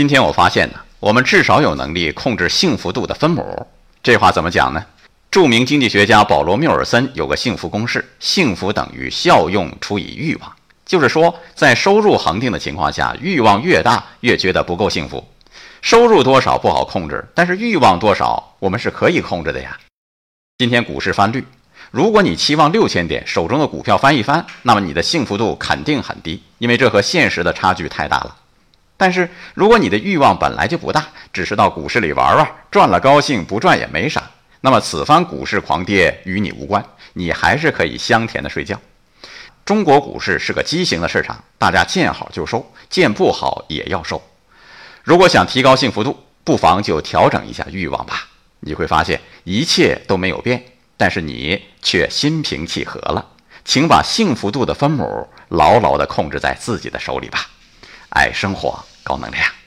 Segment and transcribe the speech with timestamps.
[0.00, 3.66] 今天我发现呢，我们至少有能力控制幸福度的分母。
[4.02, 4.82] 这话怎么讲呢？
[5.30, 10.50] 著名经济学家保罗·缪尔森有个幸福公式：幸福等于效用除以欲望。
[10.86, 15.22] 就是说，在收入恒定的情况下，欲望越大，越觉得不够幸福。
[15.82, 19.76] 收入多少不好控制，但是欲望多少，我们是可以控制的呀。
[20.56, 21.44] 今天股市翻绿，
[21.90, 28.36] 如果你期望六千点，手中的股票翻一翻，那么你的幸福度肯定很低，因为这和现实的差距太大了。
[29.00, 38.78] 但是，如果你的欲望本来就不大，只是到股市里玩玩，赚了高兴，不赚也没啥，那么此番股市狂跌与你无关，你还是可以香甜的睡觉。
[39.64, 44.22] 中国股市是个畸形的市场，大家见好就收，见不好也要收。
[45.02, 48.28] 如果想提高幸福度，不妨就调整一下欲望吧，
[48.60, 50.62] 你会发现一切都没有变，
[50.98, 53.26] 但是你却心平气和了。
[53.64, 57.46] 请把幸福度的分母牢牢地控制在自己的手里吧。
[58.10, 58.84] 爱生活。
[59.02, 59.59] 高能量。